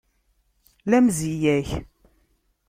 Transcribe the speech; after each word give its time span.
La 0.89 0.99
mzeyya-k! 1.05 1.69